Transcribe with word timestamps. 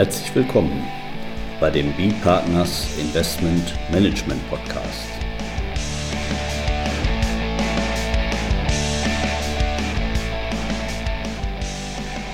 Herzlich 0.00 0.34
willkommen 0.34 0.82
bei 1.60 1.68
dem 1.68 1.92
B-Partners 1.92 2.88
Investment 2.98 3.74
Management 3.92 4.40
Podcast. 4.48 5.10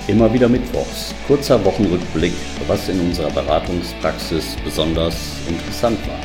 Immer 0.07 0.33
wieder 0.33 0.49
Mittwochs, 0.49 1.13
kurzer 1.27 1.65
Wochenrückblick, 1.65 2.35
was 2.69 2.89
in 2.89 3.01
unserer 3.01 3.33
Beratungspraxis 3.33 4.55
besonders 4.65 5.37
interessant 5.49 5.99
war. 6.07 6.21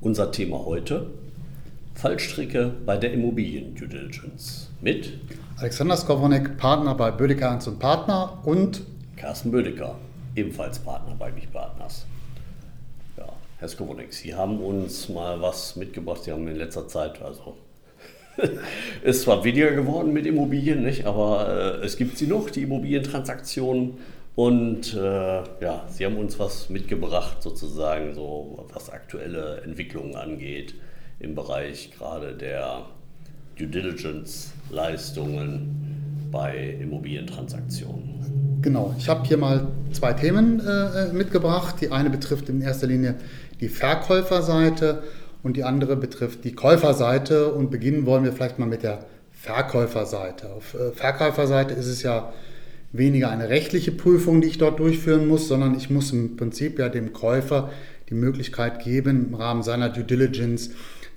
Unser 0.00 0.32
Thema 0.32 0.64
heute, 0.64 1.10
Fallstricke 1.96 2.72
bei 2.86 2.96
der 2.96 3.12
Immobilien-Due 3.12 3.88
Diligence 3.88 4.70
mit 4.80 5.18
Alexander 5.58 5.98
Skowronek, 5.98 6.56
Partner 6.56 6.94
bei 6.94 7.10
Bödecker 7.10 7.50
1 7.50 7.68
und 7.68 7.78
Partner 7.78 8.38
und 8.44 8.84
Carsten 9.16 9.50
Bödecker, 9.50 9.96
ebenfalls 10.34 10.78
Partner 10.78 11.14
bei 11.18 11.30
Mich 11.32 11.50
Partners. 11.50 12.06
Ja, 13.16 13.32
Herr 13.58 13.68
Skowronek, 13.68 14.12
Sie 14.12 14.34
haben 14.34 14.60
uns 14.60 15.08
mal 15.08 15.40
was 15.40 15.76
mitgebracht. 15.76 16.24
Sie 16.24 16.32
haben 16.32 16.46
in 16.48 16.56
letzter 16.56 16.86
Zeit, 16.88 17.22
also 17.22 17.56
ist 19.02 19.22
zwar 19.22 19.44
weniger 19.44 19.70
geworden 19.72 20.12
mit 20.12 20.26
Immobilien, 20.26 20.82
nicht, 20.82 21.06
aber 21.06 21.78
äh, 21.80 21.84
es 21.84 21.96
gibt 21.96 22.18
sie 22.18 22.26
noch, 22.26 22.50
die 22.50 22.62
Immobilientransaktionen. 22.62 23.98
Und 24.36 24.94
äh, 24.94 24.98
ja, 24.98 25.86
Sie 25.88 26.04
haben 26.04 26.16
uns 26.16 26.40
was 26.40 26.68
mitgebracht, 26.68 27.40
sozusagen, 27.40 28.14
so 28.14 28.66
was 28.72 28.90
aktuelle 28.90 29.62
Entwicklungen 29.62 30.16
angeht 30.16 30.74
im 31.20 31.36
Bereich 31.36 31.92
gerade 31.96 32.34
der 32.34 32.86
Due 33.56 33.68
Diligence-Leistungen 33.68 36.28
bei 36.32 36.76
Immobilientransaktionen. 36.80 38.13
Genau, 38.64 38.94
ich 38.96 39.10
habe 39.10 39.28
hier 39.28 39.36
mal 39.36 39.68
zwei 39.92 40.14
Themen 40.14 40.58
äh, 40.66 41.12
mitgebracht. 41.12 41.74
Die 41.82 41.90
eine 41.92 42.08
betrifft 42.08 42.48
in 42.48 42.62
erster 42.62 42.86
Linie 42.86 43.16
die 43.60 43.68
Verkäuferseite 43.68 45.02
und 45.42 45.58
die 45.58 45.64
andere 45.64 45.96
betrifft 45.96 46.44
die 46.44 46.54
Käuferseite. 46.54 47.52
Und 47.52 47.70
beginnen 47.70 48.06
wollen 48.06 48.24
wir 48.24 48.32
vielleicht 48.32 48.58
mal 48.58 48.64
mit 48.64 48.82
der 48.82 49.04
Verkäuferseite. 49.32 50.50
Auf 50.50 50.72
äh, 50.72 50.92
Verkäuferseite 50.92 51.74
ist 51.74 51.88
es 51.88 52.02
ja 52.02 52.32
weniger 52.90 53.28
eine 53.28 53.50
rechtliche 53.50 53.92
Prüfung, 53.92 54.40
die 54.40 54.48
ich 54.48 54.56
dort 54.56 54.78
durchführen 54.78 55.28
muss, 55.28 55.46
sondern 55.46 55.74
ich 55.74 55.90
muss 55.90 56.10
im 56.12 56.38
Prinzip 56.38 56.78
ja 56.78 56.88
dem 56.88 57.12
Käufer 57.12 57.70
die 58.08 58.14
Möglichkeit 58.14 58.82
geben, 58.82 59.26
im 59.28 59.34
Rahmen 59.34 59.62
seiner 59.62 59.90
Due 59.90 60.04
Diligence 60.04 60.70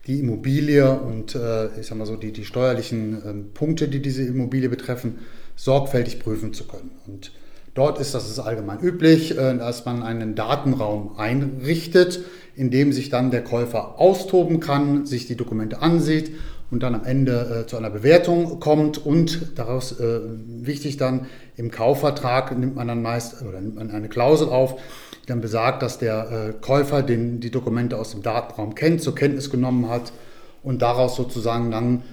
die 0.06 0.20
Immobilie 0.20 1.00
und 1.00 1.36
äh, 1.36 1.68
ich 1.80 1.88
sag 1.88 1.98
mal 1.98 2.06
so 2.06 2.18
die, 2.18 2.34
die 2.34 2.45
steuerlichen 2.45 3.22
ähm, 3.25 3.45
Punkte, 3.53 3.88
die 3.88 4.02
diese 4.02 4.23
Immobilie 4.23 4.70
betreffen, 4.70 5.20
sorgfältig 5.58 6.20
prüfen 6.20 6.53
zu 6.53 6.66
können. 6.66 6.92
Und 7.06 7.31
dort 7.78 8.00
ist 8.00 8.14
das 8.16 8.30
ist 8.30 8.39
allgemein 8.39 8.80
üblich, 8.80 9.38
äh, 9.38 9.56
dass 9.58 9.86
man 9.86 10.03
einen 10.03 10.36
Datenraum 10.36 11.11
einrichtet, 11.17 12.22
in 12.56 12.72
dem 12.72 12.92
sich 12.92 13.09
dann 13.09 13.30
der 13.30 13.44
Käufer 13.44 14.00
austoben 14.00 14.59
kann, 14.59 15.06
sich 15.06 15.28
die 15.28 15.36
Dokumente 15.36 15.81
ansieht 15.81 16.31
und 16.72 16.81
dann 16.81 16.95
am 16.95 17.06
Ende 17.06 17.64
äh, 17.66 17.67
zu 17.67 17.78
einer 17.78 17.92
Bewertung 17.92 18.59
kommt 18.59 18.97
und 18.97 19.58
daraus 19.59 20.00
äh, 20.00 20.19
wichtig 20.61 20.97
dann 20.97 21.28
im 21.56 21.69
Kaufvertrag 21.69 22.58
nimmt 22.58 22.75
man 22.75 22.88
dann 22.88 23.02
meist 23.02 23.42
oder 23.44 23.61
nimmt 23.61 23.75
man 23.75 23.91
eine 23.91 24.09
Klausel 24.09 24.50
auf, 24.50 24.75
die 25.23 25.28
dann 25.28 25.41
besagt, 25.41 25.81
dass 25.81 25.97
der 25.97 26.56
Käufer 26.62 27.02
den, 27.02 27.39
die 27.39 27.50
Dokumente 27.52 27.97
aus 27.97 28.12
dem 28.12 28.22
Datenraum 28.22 28.75
kennt, 28.75 29.02
zur 29.02 29.16
Kenntnis 29.16 29.50
genommen 29.50 29.89
hat 29.89 30.14
und 30.62 30.81
daraus 30.81 31.16
sozusagen 31.16 31.72
dann 31.72 32.03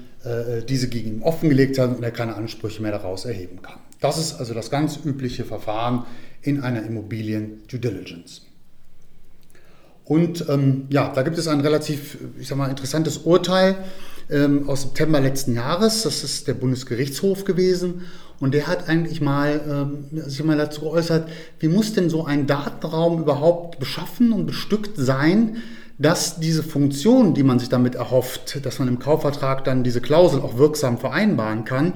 diese 0.66 0.88
gegen 0.88 1.16
ihn 1.16 1.22
offengelegt 1.22 1.78
hat 1.78 1.94
und 1.94 2.02
er 2.02 2.10
keine 2.10 2.36
Ansprüche 2.36 2.80
mehr 2.80 2.92
daraus 2.92 3.26
erheben 3.26 3.60
kann. 3.60 3.78
Das 4.04 4.18
ist 4.18 4.34
also 4.34 4.52
das 4.52 4.70
ganz 4.70 4.98
übliche 5.02 5.46
Verfahren 5.46 6.04
in 6.42 6.60
einer 6.60 6.82
Immobilien-Due 6.82 7.80
Diligence. 7.80 8.42
Und 10.04 10.44
ähm, 10.50 10.84
ja, 10.90 11.10
da 11.14 11.22
gibt 11.22 11.38
es 11.38 11.48
ein 11.48 11.62
relativ, 11.62 12.18
ich 12.38 12.48
sag 12.48 12.58
mal, 12.58 12.68
interessantes 12.68 13.16
Urteil 13.16 13.76
ähm, 14.28 14.68
aus 14.68 14.82
September 14.82 15.20
letzten 15.20 15.54
Jahres. 15.54 16.02
Das 16.02 16.22
ist 16.22 16.46
der 16.46 16.52
Bundesgerichtshof 16.52 17.46
gewesen. 17.46 18.02
Und 18.40 18.52
der 18.52 18.66
hat 18.66 18.90
eigentlich 18.90 19.22
mal 19.22 19.62
ähm, 20.12 20.20
sich 20.28 20.44
mal 20.44 20.58
dazu 20.58 20.82
geäußert, 20.82 21.26
wie 21.60 21.68
muss 21.68 21.94
denn 21.94 22.10
so 22.10 22.26
ein 22.26 22.46
Datenraum 22.46 23.22
überhaupt 23.22 23.78
beschaffen 23.78 24.32
und 24.32 24.44
bestückt 24.44 24.98
sein, 24.98 25.62
dass 25.96 26.40
diese 26.40 26.62
Funktion, 26.62 27.32
die 27.32 27.42
man 27.42 27.58
sich 27.58 27.70
damit 27.70 27.94
erhofft, 27.94 28.66
dass 28.66 28.78
man 28.80 28.88
im 28.88 28.98
Kaufvertrag 28.98 29.64
dann 29.64 29.82
diese 29.82 30.02
Klausel 30.02 30.42
auch 30.42 30.58
wirksam 30.58 30.98
vereinbaren 30.98 31.64
kann, 31.64 31.94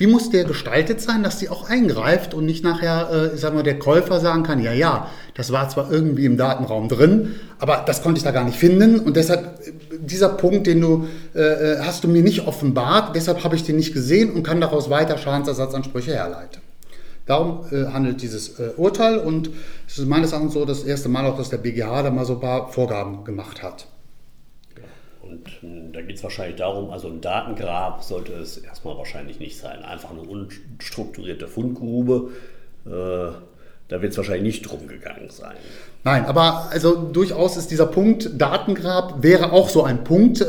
wie 0.00 0.06
muss 0.06 0.30
der 0.30 0.44
gestaltet 0.44 1.02
sein, 1.02 1.22
dass 1.22 1.36
die 1.36 1.50
auch 1.50 1.68
eingreift 1.68 2.32
und 2.32 2.46
nicht 2.46 2.64
nachher, 2.64 3.10
äh, 3.34 3.36
sagen 3.36 3.56
wir, 3.56 3.62
der 3.62 3.78
Käufer 3.78 4.18
sagen 4.18 4.44
kann, 4.44 4.62
ja, 4.62 4.72
ja, 4.72 5.10
das 5.34 5.52
war 5.52 5.68
zwar 5.68 5.92
irgendwie 5.92 6.24
im 6.24 6.38
Datenraum 6.38 6.88
drin, 6.88 7.34
aber 7.58 7.84
das 7.86 8.02
konnte 8.02 8.16
ich 8.16 8.24
da 8.24 8.30
gar 8.30 8.44
nicht 8.44 8.56
finden 8.56 8.98
und 8.98 9.14
deshalb 9.14 9.60
äh, 9.60 9.72
dieser 10.00 10.30
Punkt, 10.30 10.66
den 10.66 10.80
du 10.80 11.06
äh, 11.34 11.40
äh, 11.40 11.78
hast 11.80 12.02
du 12.02 12.08
mir 12.08 12.22
nicht 12.22 12.46
offenbart, 12.46 13.14
deshalb 13.14 13.44
habe 13.44 13.56
ich 13.56 13.64
den 13.64 13.76
nicht 13.76 13.92
gesehen 13.92 14.32
und 14.32 14.42
kann 14.42 14.58
daraus 14.62 14.88
weiter 14.88 15.18
Schadensersatzansprüche 15.18 16.14
herleiten. 16.14 16.62
Darum 17.26 17.66
äh, 17.70 17.92
handelt 17.92 18.22
dieses 18.22 18.58
äh, 18.58 18.70
Urteil 18.78 19.18
und 19.18 19.50
es 19.86 19.98
ist 19.98 20.08
meines 20.08 20.32
Erachtens 20.32 20.54
so 20.54 20.64
das 20.64 20.82
erste 20.82 21.10
Mal 21.10 21.26
auch, 21.26 21.36
dass 21.36 21.50
der 21.50 21.58
BGH 21.58 22.04
da 22.04 22.10
mal 22.10 22.24
so 22.24 22.32
ein 22.32 22.40
paar 22.40 22.72
Vorgaben 22.72 23.24
gemacht 23.24 23.62
hat. 23.62 23.86
Und 25.30 25.48
hm, 25.60 25.92
da 25.92 26.00
geht 26.00 26.16
es 26.16 26.22
wahrscheinlich 26.22 26.56
darum, 26.56 26.90
also 26.90 27.08
ein 27.08 27.20
Datengrab 27.20 28.02
sollte 28.02 28.32
es 28.32 28.58
erstmal 28.58 28.96
wahrscheinlich 28.96 29.38
nicht 29.38 29.58
sein. 29.58 29.82
Einfach 29.82 30.10
eine 30.10 30.22
unstrukturierte 30.22 31.46
Fundgrube. 31.46 32.30
Äh, 32.86 32.90
da 33.88 34.02
wird 34.02 34.12
es 34.12 34.16
wahrscheinlich 34.18 34.60
nicht 34.60 34.70
drum 34.70 34.86
gegangen 34.86 35.28
sein. 35.30 35.56
Nein, 36.04 36.24
aber 36.24 36.68
also 36.70 36.94
durchaus 36.94 37.56
ist 37.56 37.70
dieser 37.70 37.86
Punkt 37.86 38.30
Datengrab 38.40 39.22
wäre 39.22 39.52
auch 39.52 39.68
so 39.68 39.82
ein 39.84 40.04
Punkt, 40.04 40.40
äh, 40.40 40.46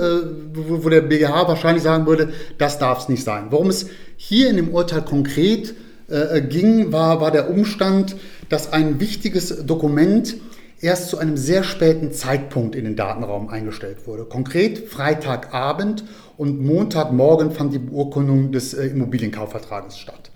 wo, 0.54 0.84
wo, 0.84 0.90
der 0.90 1.02
BGH 1.02 1.48
wahrscheinlich 1.48 1.84
sagen 1.84 2.06
würde, 2.06 2.34
das 2.58 2.80
darf 2.80 3.00
es 3.00 3.10
nicht 3.10 3.24
sein. 3.24 3.48
Worum 3.50 3.70
es 3.70 3.90
hier 4.16 4.50
in 4.50 4.56
dem 4.56 4.70
Urteil 4.70 5.02
konkret 5.02 5.76
äh, 6.08 6.42
ging, 6.42 6.92
war, 6.92 7.20
war 7.22 7.32
der 7.32 7.50
Umstand, 7.50 8.16
dass 8.50 8.74
ein 8.74 9.00
wichtiges 9.00 9.66
Dokument 9.66 10.36
erst 10.82 11.10
zu 11.10 11.18
einem 11.18 11.38
sehr 11.38 11.64
späten 11.64 12.12
Zeitpunkt 12.12 12.76
in 12.76 12.84
den 12.84 12.96
Datenraum 12.96 13.50
eingestellt 13.50 14.08
wurde. 14.08 14.26
Konkret 14.26 14.90
Freitagabend 14.90 16.04
und 16.38 16.60
Montagmorgen 16.60 17.52
fand 17.52 17.74
die 17.74 17.80
Beurkundung 17.80 18.52
des 18.52 18.74
äh, 18.74 18.88
Immobilienkaufvertrages 18.88 19.98
statt. 19.98 20.32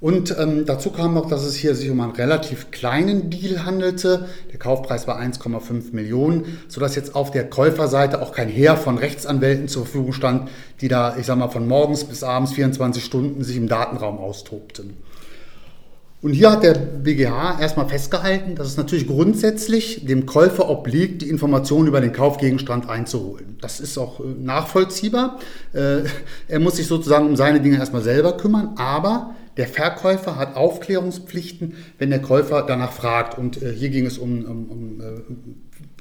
Und 0.00 0.34
ähm, 0.38 0.64
dazu 0.64 0.90
kam 0.90 1.12
noch, 1.12 1.28
dass 1.28 1.44
es 1.44 1.56
hier 1.56 1.74
sich 1.74 1.90
um 1.90 2.00
einen 2.00 2.12
relativ 2.12 2.70
kleinen 2.70 3.28
Deal 3.28 3.66
handelte. 3.66 4.28
Der 4.50 4.58
Kaufpreis 4.58 5.06
war 5.06 5.20
1,5 5.20 5.92
Millionen, 5.92 6.58
sodass 6.68 6.96
jetzt 6.96 7.14
auf 7.14 7.30
der 7.30 7.50
Käuferseite 7.50 8.22
auch 8.22 8.32
kein 8.32 8.48
Heer 8.48 8.78
von 8.78 8.96
Rechtsanwälten 8.96 9.68
zur 9.68 9.84
Verfügung 9.84 10.14
stand, 10.14 10.48
die 10.80 10.88
da, 10.88 11.16
ich 11.18 11.26
sag 11.26 11.36
mal, 11.36 11.48
von 11.48 11.68
morgens 11.68 12.04
bis 12.04 12.22
abends 12.22 12.52
24 12.52 13.04
Stunden 13.04 13.44
sich 13.44 13.58
im 13.58 13.68
Datenraum 13.68 14.16
austobten. 14.16 14.94
Und 16.22 16.34
hier 16.34 16.50
hat 16.50 16.62
der 16.62 16.74
BGH 16.74 17.60
erstmal 17.60 17.88
festgehalten, 17.88 18.54
dass 18.54 18.66
es 18.66 18.76
natürlich 18.76 19.06
grundsätzlich 19.06 20.04
dem 20.04 20.26
Käufer 20.26 20.68
obliegt, 20.68 21.22
die 21.22 21.30
Informationen 21.30 21.88
über 21.88 22.02
den 22.02 22.12
Kaufgegenstand 22.12 22.90
einzuholen. 22.90 23.56
Das 23.62 23.80
ist 23.80 23.96
auch 23.96 24.20
äh, 24.20 24.24
nachvollziehbar. 24.38 25.38
Äh, 25.72 26.00
er 26.48 26.60
muss 26.60 26.76
sich 26.76 26.86
sozusagen 26.86 27.26
um 27.26 27.36
seine 27.36 27.60
Dinge 27.60 27.78
erstmal 27.78 28.02
selber 28.02 28.36
kümmern, 28.36 28.74
aber 28.76 29.34
der 29.56 29.66
Verkäufer 29.66 30.36
hat 30.36 30.56
Aufklärungspflichten, 30.56 31.74
wenn 31.98 32.10
der 32.10 32.20
Käufer 32.20 32.64
danach 32.68 32.92
fragt. 32.92 33.38
Und 33.38 33.62
äh, 33.62 33.72
hier 33.72 33.88
ging 33.88 34.04
es 34.04 34.18
um, 34.18 34.44
um, 34.44 34.68
um 34.68 35.02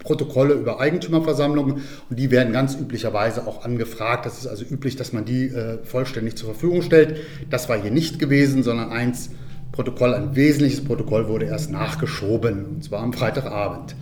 Protokolle 0.03 0.53
über 0.53 0.81
Eigentümerversammlungen 0.81 1.81
und 2.09 2.19
die 2.19 2.31
werden 2.31 2.53
ganz 2.53 2.75
üblicherweise 2.75 3.47
auch 3.47 3.63
angefragt. 3.65 4.25
Das 4.25 4.37
ist 4.37 4.47
also 4.47 4.63
üblich, 4.63 4.95
dass 4.95 5.11
man 5.11 5.25
die 5.25 5.51
vollständig 5.83 6.37
zur 6.37 6.51
Verfügung 6.51 6.83
stellt. 6.83 7.17
Das 7.49 7.67
war 7.67 7.81
hier 7.81 7.91
nicht 7.91 8.17
gewesen, 8.17 8.63
sondern 8.63 8.91
eins, 8.91 9.29
Protokoll, 9.79 10.13
ein 10.13 10.35
wesentliches 10.35 10.83
Protokoll 10.83 11.29
wurde 11.29 11.45
erst 11.45 11.71
nachgeschoben, 11.71 12.65
und 12.65 12.83
zwar 12.83 12.99
am 12.99 13.13
Freitagabend. 13.13 13.95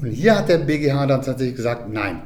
Und 0.00 0.08
hier 0.08 0.38
hat 0.38 0.48
der 0.48 0.56
BGH 0.56 1.06
dann 1.06 1.20
tatsächlich 1.20 1.54
gesagt, 1.54 1.92
nein, 1.92 2.22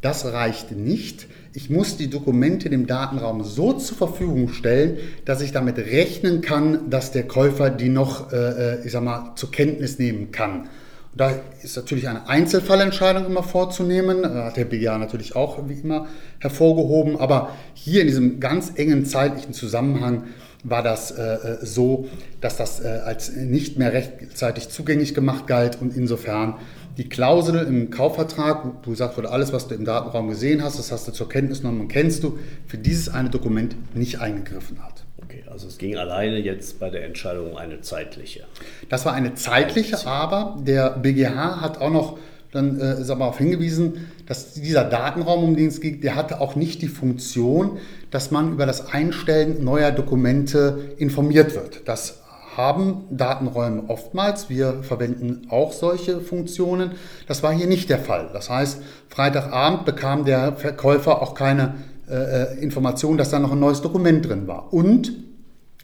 das 0.00 0.24
reicht 0.24 0.72
nicht. 0.72 1.26
Ich 1.52 1.68
muss 1.68 1.98
die 1.98 2.08
Dokumente 2.08 2.70
dem 2.70 2.86
Datenraum 2.86 3.44
so 3.44 3.74
zur 3.74 3.98
Verfügung 3.98 4.48
stellen, 4.48 4.96
dass 5.26 5.42
ich 5.42 5.52
damit 5.52 5.76
rechnen 5.76 6.40
kann, 6.40 6.88
dass 6.88 7.12
der 7.12 7.28
Käufer 7.28 7.68
die 7.68 7.90
noch, 7.90 8.32
äh, 8.32 8.36
äh 8.36 8.86
ich 8.86 8.92
sag 8.92 9.02
mal, 9.02 9.32
zur 9.34 9.50
Kenntnis 9.50 9.98
nehmen 9.98 10.32
kann. 10.32 10.60
Und 10.60 11.20
da 11.20 11.30
ist 11.62 11.76
natürlich 11.76 12.08
eine 12.08 12.26
Einzelfallentscheidung 12.26 13.26
immer 13.26 13.42
vorzunehmen. 13.42 14.24
Hat 14.24 14.56
der 14.56 14.64
BGH 14.64 14.96
natürlich 14.96 15.36
auch 15.36 15.68
wie 15.68 15.74
immer 15.74 16.06
hervorgehoben. 16.38 17.18
Aber 17.20 17.50
hier 17.74 18.00
in 18.00 18.06
diesem 18.06 18.40
ganz 18.40 18.72
engen 18.76 19.04
zeitlichen 19.04 19.52
Zusammenhang 19.52 20.24
war 20.64 20.82
das 20.82 21.10
äh, 21.12 21.22
äh, 21.22 21.58
so, 21.64 22.08
dass 22.40 22.56
das 22.56 22.80
äh, 22.80 22.88
als 23.04 23.36
nicht 23.36 23.78
mehr 23.78 23.92
rechtzeitig 23.92 24.70
zugänglich 24.70 25.14
gemacht 25.14 25.46
galt 25.46 25.80
und 25.80 25.96
insofern 25.96 26.54
die 26.96 27.08
Klausel 27.08 27.56
im 27.66 27.90
Kaufvertrag, 27.90 28.64
wo 28.82 28.90
gesagt 28.90 29.16
wurde, 29.16 29.30
alles, 29.30 29.52
was 29.52 29.68
du 29.68 29.74
im 29.74 29.84
Datenraum 29.84 30.28
gesehen 30.28 30.62
hast, 30.62 30.78
das 30.78 30.90
hast 30.90 31.06
du 31.06 31.12
zur 31.12 31.28
Kenntnis 31.28 31.60
genommen 31.60 31.82
und 31.82 31.88
kennst 31.88 32.22
du, 32.22 32.38
für 32.66 32.78
dieses 32.78 33.08
eine 33.08 33.30
Dokument 33.30 33.76
nicht 33.96 34.20
eingegriffen 34.20 34.82
hat. 34.82 35.04
Okay, 35.22 35.44
Also 35.50 35.66
es 35.66 35.78
ging 35.78 35.96
alleine 35.96 36.38
jetzt 36.38 36.78
bei 36.78 36.90
der 36.90 37.04
Entscheidung 37.04 37.50
um 37.52 37.56
eine 37.56 37.80
zeitliche. 37.80 38.44
Das 38.88 39.04
war 39.04 39.12
eine 39.12 39.34
zeitliche, 39.34 40.06
aber 40.06 40.56
der 40.64 40.90
BGH 40.90 41.60
hat 41.60 41.80
auch 41.80 41.90
noch 41.90 42.18
dann 42.54 42.80
äh, 42.80 43.00
ist 43.00 43.10
aber 43.10 43.20
darauf 43.20 43.38
hingewiesen, 43.38 44.06
dass 44.26 44.54
dieser 44.54 44.84
Datenraum, 44.84 45.44
um 45.44 45.56
den 45.56 45.68
es 45.68 45.80
geht, 45.80 46.04
der 46.04 46.14
hatte 46.14 46.40
auch 46.40 46.54
nicht 46.54 46.82
die 46.82 46.88
Funktion, 46.88 47.78
dass 48.10 48.30
man 48.30 48.52
über 48.52 48.64
das 48.64 48.92
Einstellen 48.92 49.64
neuer 49.64 49.90
Dokumente 49.90 50.94
informiert 50.96 51.54
wird. 51.54 51.82
Das 51.88 52.20
haben 52.56 53.04
Datenräume 53.10 53.84
oftmals. 53.88 54.48
Wir 54.48 54.82
verwenden 54.82 55.48
auch 55.50 55.72
solche 55.72 56.20
Funktionen. 56.20 56.92
Das 57.26 57.42
war 57.42 57.52
hier 57.52 57.66
nicht 57.66 57.90
der 57.90 57.98
Fall. 57.98 58.30
Das 58.32 58.48
heißt, 58.48 58.80
Freitagabend 59.08 59.84
bekam 59.84 60.24
der 60.24 60.52
Verkäufer 60.52 61.20
auch 61.20 61.34
keine 61.34 61.74
äh, 62.08 62.14
äh 62.14 62.58
Information, 62.60 63.18
dass 63.18 63.30
da 63.30 63.40
noch 63.40 63.52
ein 63.52 63.58
neues 63.60 63.82
Dokument 63.82 64.28
drin 64.28 64.46
war. 64.46 64.72
Und 64.72 65.12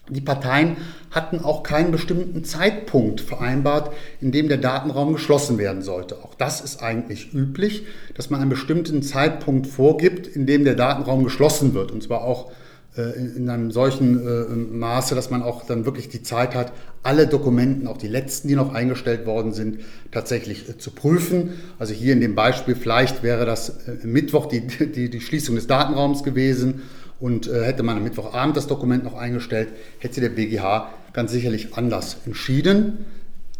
die 0.08 0.20
Parteien 0.20 0.76
hatten 1.11 1.41
auch 1.41 1.62
keinen 1.62 1.91
bestimmten 1.91 2.45
Zeitpunkt 2.45 3.21
vereinbart, 3.21 3.93
in 4.21 4.33
dem 4.33 4.49
der 4.49 4.59
Datenraum 4.59 5.12
geschlossen 5.12 5.59
werden 5.59 5.83
sollte. 5.83 6.17
Auch 6.23 6.35
das 6.35 6.61
ist 6.61 6.83
eigentlich 6.83 7.35
üblich, 7.35 7.85
dass 8.15 8.31
man 8.31 8.41
einen 8.41 8.51
bestimmten 8.51 9.03
Zeitpunkt 9.03 9.67
vorgibt, 9.67 10.27
in 10.27 10.47
dem 10.47 10.65
der 10.65 10.75
Datenraum 10.75 11.25
geschlossen 11.25 11.75
wird. 11.75 11.91
Und 11.91 12.03
zwar 12.03 12.23
auch 12.23 12.53
äh, 12.97 13.37
in 13.37 13.49
einem 13.49 13.71
solchen 13.71 14.27
äh, 14.27 14.55
Maße, 14.55 15.15
dass 15.15 15.31
man 15.31 15.43
auch 15.43 15.65
dann 15.65 15.85
wirklich 15.85 16.09
die 16.09 16.25
Zeit 16.25 16.57
hat, 16.57 16.73
alle 17.05 17.29
Dokumenten, 17.29 17.87
auch 17.87 17.97
die 17.97 18.09
letzten, 18.09 18.49
die 18.49 18.57
noch 18.57 18.75
eingestellt 18.75 19.27
worden 19.27 19.53
sind, 19.53 19.81
tatsächlich 20.11 20.69
äh, 20.69 20.77
zu 20.77 20.91
prüfen. 20.91 21.51
Also 21.79 21.95
hier 21.95 22.12
in 22.12 22.21
dem 22.21 22.35
Beispiel, 22.35 22.75
vielleicht 22.75 23.23
wäre 23.23 23.47
das 23.47 23.79
Mittwoch 24.03 24.47
die, 24.47 24.67
die, 24.67 25.09
die 25.09 25.21
Schließung 25.21 25.55
des 25.55 25.69
Datenraums 25.69 26.25
gewesen 26.25 26.83
und 27.21 27.49
hätte 27.53 27.83
man 27.83 27.99
am 27.99 28.05
Mittwochabend 28.05 28.57
das 28.57 28.67
Dokument 28.67 29.05
noch 29.05 29.15
eingestellt, 29.15 29.69
hätte 29.99 30.23
der 30.23 30.31
BGH 30.31 30.89
ganz 31.12 31.33
sicherlich 31.33 31.75
anders 31.77 32.19
entschieden. 32.27 33.05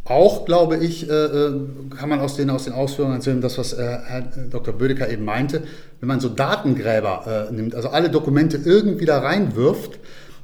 Auch, 0.05 0.45
glaube 0.45 0.77
ich, 0.79 1.09
äh, 1.09 1.13
äh, 1.13 1.53
kann 1.97 2.09
man 2.09 2.21
aus 2.21 2.37
den, 2.37 2.51
aus 2.51 2.65
den 2.65 2.73
Ausführungen 2.73 3.15
erzählen, 3.15 3.41
das, 3.41 3.59
was 3.59 3.73
äh, 3.73 3.99
Herr 4.05 4.23
Dr. 4.51 4.75
Bödecker 4.75 5.09
eben 5.09 5.25
meinte, 5.25 5.63
wenn 6.01 6.09
man 6.09 6.19
so 6.19 6.29
Datengräber 6.29 7.49
nimmt, 7.53 7.75
also 7.75 7.91
alle 7.91 8.09
Dokumente 8.09 8.59
irgendwie 8.65 9.05
da 9.05 9.19
reinwirft, 9.19 9.99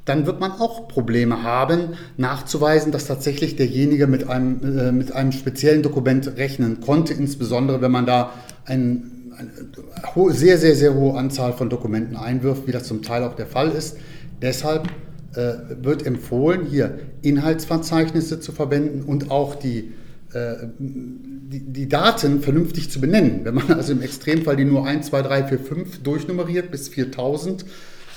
dann 0.05 0.27
wird 0.27 0.39
man 0.39 0.53
auch 0.53 0.87
Probleme 0.87 1.43
haben, 1.43 1.95
nachzuweisen, 2.19 2.93
dass 2.93 3.07
tatsächlich 3.07 3.57
derjenige 3.57 4.07
mit 4.07 4.29
einem, 4.29 4.99
mit 4.99 5.13
einem 5.13 5.33
speziellen 5.33 5.83
Dokument 5.83 6.37
rechnen 6.37 6.81
konnte, 6.81 7.15
insbesondere 7.15 7.81
wenn 7.81 7.91
man 7.91 8.05
da 8.05 8.33
einen 8.67 9.17
eine 9.37 10.33
sehr, 10.33 10.59
sehr, 10.59 10.75
sehr 10.75 10.95
hohe 10.95 11.19
Anzahl 11.19 11.53
von 11.53 11.69
Dokumenten 11.69 12.17
einwirft, 12.17 12.67
wie 12.67 12.73
das 12.73 12.85
zum 12.85 13.03
Teil 13.03 13.25
auch 13.25 13.35
der 13.35 13.47
Fall 13.47 13.71
ist. 13.71 13.97
Deshalb 14.41 14.89
wird 15.37 16.07
empfohlen, 16.07 16.65
hier 16.65 16.99
Inhaltsverzeichnisse 17.23 18.41
zu 18.41 18.53
verwenden 18.53 19.03
und 19.03 19.31
auch 19.31 19.55
die, 19.55 19.93
äh, 20.33 20.55
die, 20.79 21.61
die, 21.61 21.89
Daten 21.89 22.41
vernünftig 22.41 22.91
zu 22.91 23.01
benennen. 23.01 23.41
Wenn 23.45 23.55
man 23.55 23.73
also 23.73 23.93
im 23.93 24.03
Extremfall 24.03 24.57
die 24.57 24.65
nur 24.65 24.87
1, 24.87 25.07
2, 25.07 25.23
3, 25.23 25.45
4, 25.45 25.59
5 25.59 26.03
durchnummeriert 26.03 26.71
bis 26.71 26.89
4000, 26.89 27.65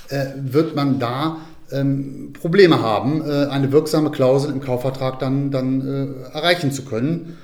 äh, 0.10 0.26
wird 0.42 0.76
man 0.76 1.00
da 1.00 1.38
ähm, 1.72 2.34
Probleme 2.34 2.82
haben, 2.82 3.22
äh, 3.22 3.46
eine 3.46 3.72
wirksame 3.72 4.12
Klausel 4.12 4.52
im 4.52 4.60
Kaufvertrag 4.60 5.20
dann, 5.20 5.52
dann 5.52 5.82
äh, 5.82 6.36
erreichen 6.36 6.72
zu 6.72 6.84
können. 6.84 7.38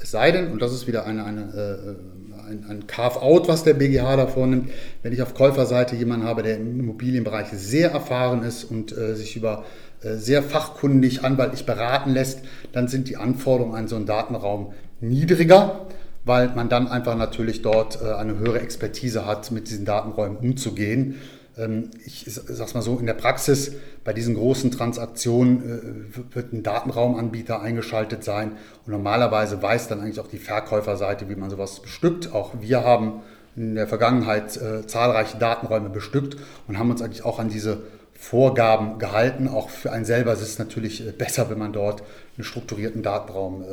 Es 0.00 0.10
sei 0.10 0.32
denn, 0.32 0.50
und 0.50 0.62
das 0.62 0.72
ist 0.72 0.86
wieder 0.86 1.04
eine, 1.06 1.24
eine 1.24 1.40
äh, 1.42 2.11
ein, 2.48 2.64
ein 2.68 2.86
Carve-out, 2.86 3.48
was 3.48 3.64
der 3.64 3.74
BGH 3.74 4.16
da 4.16 4.26
vornimmt. 4.26 4.70
Wenn 5.02 5.12
ich 5.12 5.22
auf 5.22 5.34
Käuferseite 5.34 5.96
jemanden 5.96 6.26
habe, 6.26 6.42
der 6.42 6.56
im 6.56 6.80
Immobilienbereich 6.80 7.48
sehr 7.52 7.90
erfahren 7.90 8.42
ist 8.42 8.64
und 8.64 8.96
äh, 8.96 9.14
sich 9.14 9.36
über 9.36 9.64
äh, 10.02 10.16
sehr 10.16 10.42
fachkundig, 10.42 11.24
anwaltlich 11.24 11.66
beraten 11.66 12.10
lässt, 12.10 12.40
dann 12.72 12.88
sind 12.88 13.08
die 13.08 13.16
Anforderungen 13.16 13.74
an 13.74 13.88
so 13.88 13.96
einen 13.96 14.06
Datenraum 14.06 14.72
niedriger, 15.00 15.86
weil 16.24 16.48
man 16.54 16.68
dann 16.68 16.88
einfach 16.88 17.16
natürlich 17.16 17.62
dort 17.62 18.00
äh, 18.02 18.12
eine 18.12 18.38
höhere 18.38 18.60
Expertise 18.60 19.26
hat, 19.26 19.50
mit 19.50 19.68
diesen 19.68 19.84
Datenräumen 19.84 20.36
umzugehen. 20.38 21.16
Ähm, 21.58 21.90
ich 22.04 22.24
sage 22.26 22.52
es 22.52 22.74
mal 22.74 22.82
so, 22.82 22.98
in 22.98 23.06
der 23.06 23.14
Praxis 23.14 23.72
bei 24.04 24.12
diesen 24.12 24.34
großen 24.34 24.70
Transaktionen 24.70 26.12
äh, 26.12 26.34
wird 26.34 26.52
ein 26.52 26.62
Datenraumanbieter 26.62 27.60
eingeschaltet 27.60 28.24
sein 28.24 28.52
und 28.86 28.92
normalerweise 28.92 29.60
weiß 29.62 29.88
dann 29.88 30.00
eigentlich 30.00 30.20
auch 30.20 30.28
die 30.28 30.38
Verkäuferseite, 30.38 31.28
wie 31.28 31.36
man 31.36 31.50
sowas 31.50 31.80
bestückt. 31.80 32.32
Auch 32.32 32.52
wir 32.60 32.84
haben 32.84 33.22
in 33.56 33.74
der 33.74 33.86
Vergangenheit 33.86 34.56
äh, 34.56 34.86
zahlreiche 34.86 35.38
Datenräume 35.38 35.90
bestückt 35.90 36.36
und 36.68 36.78
haben 36.78 36.90
uns 36.90 37.02
eigentlich 37.02 37.24
auch 37.24 37.38
an 37.38 37.48
diese 37.48 37.82
Vorgaben 38.14 38.98
gehalten. 38.98 39.48
Auch 39.48 39.68
für 39.68 39.92
einen 39.92 40.04
selber 40.04 40.32
ist 40.32 40.42
es 40.42 40.58
natürlich 40.58 41.06
äh, 41.06 41.12
besser, 41.12 41.50
wenn 41.50 41.58
man 41.58 41.72
dort 41.72 42.02
einen 42.36 42.44
strukturierten 42.44 43.02
Datenraum 43.02 43.64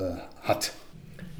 hat. 0.41 0.73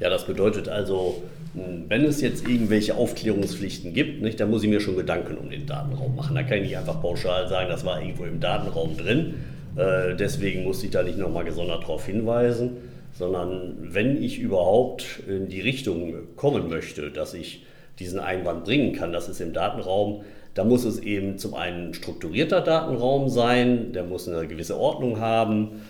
Ja, 0.00 0.08
das 0.08 0.24
bedeutet 0.24 0.68
also, 0.68 1.22
wenn 1.54 2.04
es 2.06 2.22
jetzt 2.22 2.48
irgendwelche 2.48 2.96
Aufklärungspflichten 2.96 3.92
gibt, 3.92 4.22
nicht, 4.22 4.40
dann 4.40 4.50
muss 4.50 4.62
ich 4.62 4.70
mir 4.70 4.80
schon 4.80 4.96
Gedanken 4.96 5.36
um 5.36 5.50
den 5.50 5.66
Datenraum 5.66 6.16
machen. 6.16 6.34
Da 6.34 6.42
kann 6.42 6.58
ich 6.58 6.62
nicht 6.64 6.78
einfach 6.78 7.02
pauschal 7.02 7.48
sagen, 7.48 7.68
das 7.68 7.84
war 7.84 8.00
irgendwo 8.00 8.24
im 8.24 8.40
Datenraum 8.40 8.96
drin. 8.96 9.34
Äh, 9.76 10.16
deswegen 10.16 10.64
muss 10.64 10.82
ich 10.82 10.90
da 10.90 11.02
nicht 11.02 11.18
nochmal 11.18 11.44
gesondert 11.44 11.82
darauf 11.82 12.06
hinweisen, 12.06 12.78
sondern 13.12 13.76
wenn 13.80 14.22
ich 14.22 14.38
überhaupt 14.38 15.20
in 15.28 15.48
die 15.48 15.60
Richtung 15.60 16.14
kommen 16.36 16.70
möchte, 16.70 17.10
dass 17.10 17.34
ich 17.34 17.66
diesen 17.98 18.20
Einwand 18.20 18.64
bringen 18.64 18.94
kann, 18.94 19.12
das 19.12 19.28
ist 19.28 19.42
im 19.42 19.52
Datenraum, 19.52 20.22
da 20.54 20.64
muss 20.64 20.84
es 20.84 20.98
eben 20.98 21.36
zum 21.36 21.54
einen 21.54 21.92
strukturierter 21.92 22.62
Datenraum 22.62 23.28
sein, 23.28 23.92
der 23.92 24.04
muss 24.04 24.26
eine 24.26 24.46
gewisse 24.48 24.78
Ordnung 24.78 25.20
haben 25.20 25.82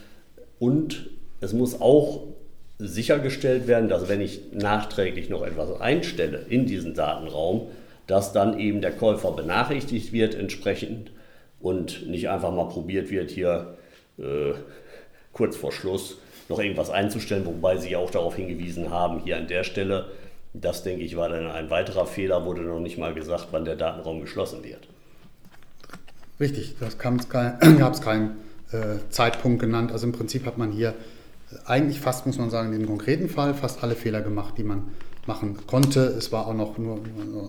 und 0.59 1.11
es 1.41 1.53
muss 1.53 1.81
auch 1.81 2.25
sichergestellt 2.81 3.67
werden, 3.67 3.88
dass 3.88 4.09
wenn 4.09 4.21
ich 4.21 4.41
nachträglich 4.53 5.29
noch 5.29 5.43
etwas 5.43 5.81
einstelle 5.81 6.47
in 6.49 6.67
diesen 6.67 6.94
Datenraum, 6.94 7.69
dass 8.06 8.32
dann 8.32 8.59
eben 8.59 8.81
der 8.81 8.93
Käufer 8.93 9.32
benachrichtigt 9.32 10.12
wird 10.12 10.35
entsprechend 10.35 11.12
und 11.61 12.09
nicht 12.09 12.29
einfach 12.29 12.53
mal 12.53 12.69
probiert 12.69 13.11
wird, 13.11 13.31
hier 13.31 13.77
äh, 14.19 14.55
kurz 15.32 15.56
vor 15.56 15.73
Schluss 15.73 16.19
noch 16.49 16.59
irgendwas 16.59 16.91
einzustellen, 16.91 17.47
wobei 17.47 17.77
Sie 17.77 17.94
auch 17.94 18.11
darauf 18.11 18.35
hingewiesen 18.35 18.91
haben, 18.91 19.21
hier 19.21 19.37
an 19.37 19.47
der 19.47 19.62
Stelle, 19.62 20.06
das 20.53 20.83
denke 20.83 21.05
ich 21.05 21.17
war 21.17 21.29
dann 21.29 21.47
ein 21.50 21.71
weiterer 21.71 22.06
Fehler, 22.06 22.44
wurde 22.44 22.62
noch 22.62 22.81
nicht 22.81 22.99
mal 22.99 23.15
gesagt, 23.15 23.49
wann 23.53 23.64
der 23.64 23.76
Datenraum 23.76 24.21
geschlossen 24.21 24.64
wird. 24.64 24.88
Richtig, 26.40 26.75
das 26.81 26.99
gab 26.99 27.21
es 27.21 28.00
keinen 28.00 28.38
äh, 28.73 28.97
Zeitpunkt 29.11 29.61
genannt. 29.61 29.93
Also 29.93 30.07
im 30.07 30.12
Prinzip 30.12 30.47
hat 30.47 30.59
man 30.59 30.73
hier 30.73 30.95
eigentlich 31.66 32.00
fast, 32.00 32.26
muss 32.26 32.38
man 32.38 32.50
sagen, 32.50 32.73
in 32.73 32.80
dem 32.80 32.87
konkreten 32.87 33.28
Fall 33.28 33.54
fast 33.54 33.83
alle 33.83 33.95
Fehler 33.95 34.21
gemacht, 34.21 34.54
die 34.59 34.64
man 34.64 34.88
machen 35.26 35.59
konnte. 35.66 36.00
Es 36.00 36.33
war 36.33 36.47
auch 36.47 36.54
noch 36.54 36.78
nur 36.78 37.00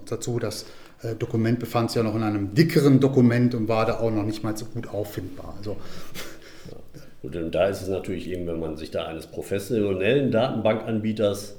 dazu, 0.05 0.39
das 0.39 0.65
äh, 1.01 1.15
Dokument 1.15 1.59
befand 1.59 1.91
sich 1.91 1.97
ja 1.97 2.03
noch 2.03 2.15
in 2.15 2.23
einem 2.23 2.53
dickeren 2.53 2.99
Dokument 2.99 3.55
und 3.55 3.67
war 3.67 3.85
da 3.85 3.99
auch 3.99 4.11
noch 4.11 4.23
nicht 4.23 4.43
mal 4.43 4.55
so 4.57 4.65
gut 4.65 4.87
auffindbar. 4.87 5.55
Also, 5.57 5.77
und 7.23 7.35
da 7.53 7.67
ist 7.67 7.83
es 7.83 7.87
natürlich 7.87 8.27
eben, 8.27 8.47
wenn 8.47 8.59
man 8.59 8.77
sich 8.77 8.89
da 8.89 9.05
eines 9.05 9.27
professionellen 9.27 10.31
Datenbankanbieters 10.31 11.55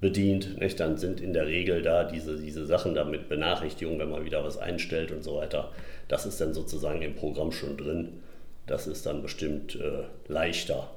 bedient, 0.00 0.58
nicht, 0.58 0.80
dann 0.80 0.98
sind 0.98 1.20
in 1.20 1.32
der 1.32 1.46
Regel 1.46 1.82
da 1.82 2.04
diese, 2.04 2.36
diese 2.36 2.66
Sachen 2.66 2.94
da 2.94 3.04
mit 3.04 3.28
Benachrichtigungen, 3.28 4.00
wenn 4.00 4.10
man 4.10 4.24
wieder 4.24 4.44
was 4.44 4.58
einstellt 4.58 5.12
und 5.12 5.22
so 5.22 5.36
weiter. 5.36 5.70
Das 6.08 6.26
ist 6.26 6.40
dann 6.40 6.54
sozusagen 6.54 7.02
im 7.02 7.14
Programm 7.14 7.52
schon 7.52 7.76
drin. 7.76 8.08
Das 8.66 8.88
ist 8.88 9.06
dann 9.06 9.22
bestimmt 9.22 9.76
äh, 9.76 10.02
leichter 10.30 10.90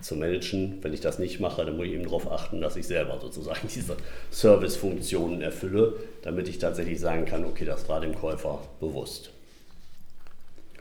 zu 0.00 0.16
managen. 0.16 0.78
Wenn 0.82 0.92
ich 0.92 1.00
das 1.00 1.18
nicht 1.18 1.40
mache, 1.40 1.64
dann 1.64 1.76
muss 1.76 1.86
ich 1.86 1.92
eben 1.92 2.04
darauf 2.04 2.30
achten, 2.30 2.60
dass 2.60 2.76
ich 2.76 2.86
selber 2.86 3.18
sozusagen 3.20 3.68
diese 3.74 3.96
Servicefunktionen 4.30 5.40
erfülle, 5.40 5.94
damit 6.22 6.48
ich 6.48 6.58
tatsächlich 6.58 7.00
sagen 7.00 7.24
kann, 7.24 7.44
okay, 7.44 7.64
das 7.64 7.88
war 7.88 8.00
dem 8.00 8.14
Käufer 8.14 8.60
bewusst. 8.80 9.30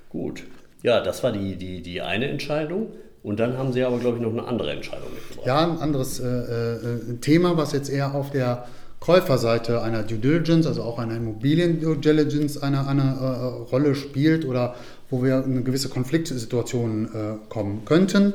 Gut. 0.10 0.44
Ja, 0.84 1.02
das 1.02 1.24
war 1.24 1.32
die, 1.32 1.56
die, 1.56 1.82
die 1.82 2.02
eine 2.02 2.28
Entscheidung. 2.28 2.88
Und 3.24 3.40
dann 3.40 3.58
haben 3.58 3.72
Sie 3.72 3.82
aber, 3.84 4.00
glaube 4.00 4.18
ich, 4.18 4.24
noch 4.24 4.32
eine 4.32 4.46
andere 4.46 4.72
Entscheidung 4.72 5.08
mitgebracht. 5.14 5.48
Ja, 5.48 5.64
ein 5.64 5.78
anderes 5.78 6.20
äh, 6.20 6.28
äh, 6.28 7.18
Thema, 7.22 7.56
was 7.56 7.72
jetzt 7.72 7.90
eher 7.90 8.14
auf 8.14 8.32
der 8.32 8.68
Käuferseite 9.00 9.82
einer 9.82 10.04
Due 10.04 10.18
Diligence, 10.18 10.68
also 10.68 10.84
auch 10.84 11.00
einer 11.00 11.16
Immobilien-Due 11.16 11.98
Diligence, 11.98 12.62
eine, 12.62 12.86
eine 12.86 13.02
äh, 13.02 13.70
Rolle 13.72 13.96
spielt 13.96 14.46
oder 14.46 14.76
wo 15.10 15.24
wir 15.24 15.44
in 15.44 15.52
eine 15.52 15.64
gewisse 15.64 15.88
Konfliktsituation 15.88 17.06
äh, 17.06 17.50
kommen 17.50 17.86
könnten. 17.86 18.34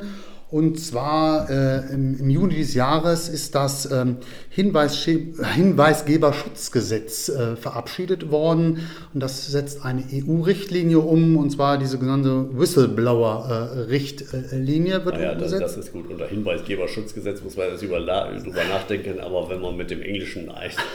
Und 0.51 0.79
zwar 0.79 1.47
äh, 1.51 1.93
im, 1.93 2.19
im, 2.19 2.31
Juni 2.31 2.55
dieses 2.55 2.73
Jahres 2.73 3.29
ist 3.29 3.53
das 3.53 3.91
ähm, 3.91 4.17
Hinweis, 4.49 4.97
Hinweisgeberschutzgesetz 4.97 7.29
äh, 7.29 7.55
verabschiedet 7.55 8.31
worden. 8.31 8.79
Und 9.13 9.21
das 9.21 9.45
setzt 9.45 9.85
eine 9.85 10.03
EU-Richtlinie 10.11 10.97
um, 10.97 11.37
und 11.37 11.51
zwar 11.51 11.77
diese 11.77 11.99
genannte 11.99 12.47
Whistleblower-Richtlinie 12.57 15.05
wird 15.05 15.17
naja, 15.17 15.33
umgesetzt. 15.33 15.61
Das, 15.61 15.75
das 15.75 15.85
ist 15.85 15.93
gut. 15.93 16.09
Unter 16.09 16.25
Hinweisgeberschutzgesetz 16.25 17.43
muss 17.43 17.55
man 17.55 17.69
das 17.69 17.83
über, 17.83 17.99
drüber 17.99 18.63
nachdenken, 18.67 19.19
aber 19.19 19.51
wenn 19.51 19.61
man 19.61 19.77
mit 19.77 19.91
dem 19.91 20.01
englischen 20.01 20.49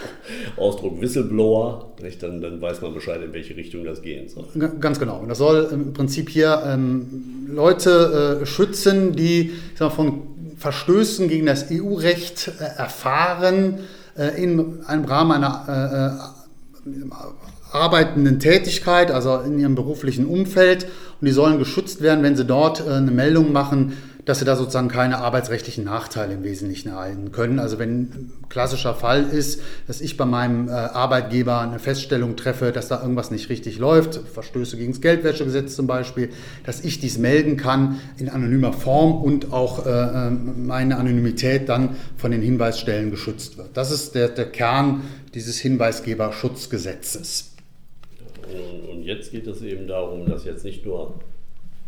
Ausdruck 0.56 1.00
Whistleblower, 1.00 1.92
nicht, 2.02 2.20
dann, 2.24 2.40
dann 2.40 2.60
weiß 2.60 2.82
man 2.82 2.92
Bescheid, 2.92 3.22
in 3.22 3.32
welche 3.32 3.56
Richtung 3.56 3.84
das 3.84 4.02
gehen 4.02 4.28
soll. 4.28 4.46
Ganz 4.80 4.98
genau. 4.98 5.20
Und 5.20 5.28
das 5.28 5.38
soll 5.38 5.68
im 5.70 5.92
Prinzip 5.92 6.28
hier 6.28 6.60
ähm, 6.66 7.46
Leute 7.48 8.40
äh, 8.42 8.46
schützen, 8.46 9.12
die 9.12 9.43
mal, 9.78 9.90
von 9.90 10.22
Verstößen 10.56 11.28
gegen 11.28 11.46
das 11.46 11.66
EU-Recht 11.70 12.50
äh, 12.58 12.78
erfahren 12.78 13.80
äh, 14.16 14.42
in 14.42 14.84
einem 14.86 15.04
Rahmen 15.04 15.32
einer 15.32 16.20
äh, 16.86 17.74
arbeitenden 17.76 18.38
Tätigkeit, 18.38 19.10
also 19.10 19.38
in 19.40 19.58
ihrem 19.58 19.74
beruflichen 19.74 20.26
Umfeld. 20.26 20.84
Und 21.20 21.26
die 21.26 21.32
sollen 21.32 21.58
geschützt 21.58 22.02
werden, 22.02 22.22
wenn 22.22 22.36
sie 22.36 22.44
dort 22.44 22.86
eine 22.86 23.10
Meldung 23.10 23.52
machen, 23.52 23.94
dass 24.24 24.38
sie 24.38 24.44
da 24.44 24.56
sozusagen 24.56 24.88
keine 24.88 25.18
arbeitsrechtlichen 25.18 25.84
Nachteile 25.84 26.34
im 26.34 26.44
Wesentlichen 26.44 26.88
erhalten 26.88 27.30
können. 27.32 27.58
Also 27.58 27.78
wenn 27.78 28.00
ein 28.00 28.32
klassischer 28.48 28.94
Fall 28.94 29.24
ist, 29.24 29.60
dass 29.86 30.00
ich 30.00 30.16
bei 30.16 30.24
meinem 30.24 30.68
äh, 30.68 30.72
Arbeitgeber 30.72 31.60
eine 31.60 31.78
Feststellung 31.78 32.36
treffe, 32.36 32.72
dass 32.72 32.88
da 32.88 33.00
irgendwas 33.02 33.30
nicht 33.30 33.50
richtig 33.50 33.78
läuft, 33.78 34.14
Verstöße 34.14 34.76
gegen 34.76 34.92
das 34.92 35.00
Geldwäschegesetz 35.00 35.76
zum 35.76 35.86
Beispiel, 35.86 36.30
dass 36.64 36.82
ich 36.82 37.00
dies 37.00 37.18
melden 37.18 37.56
kann 37.56 38.00
in 38.16 38.28
anonymer 38.28 38.72
Form 38.72 39.22
und 39.22 39.52
auch 39.52 39.84
äh, 39.86 39.90
äh 39.90 40.30
meine 40.30 40.96
Anonymität 40.96 41.68
dann 41.68 41.96
von 42.16 42.30
den 42.30 42.40
Hinweisstellen 42.40 43.10
geschützt 43.10 43.58
wird. 43.58 43.76
Das 43.76 43.90
ist 43.90 44.14
der, 44.14 44.28
der 44.28 44.46
Kern 44.46 45.02
dieses 45.34 45.58
Hinweisgeberschutzgesetzes. 45.58 47.50
Und 48.90 49.02
jetzt 49.02 49.30
geht 49.32 49.46
es 49.46 49.62
eben 49.62 49.86
darum, 49.86 50.26
dass 50.26 50.44
jetzt 50.44 50.64
nicht 50.64 50.84
nur 50.84 51.18